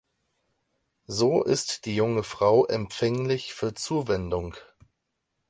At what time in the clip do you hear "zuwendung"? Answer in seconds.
3.75-4.55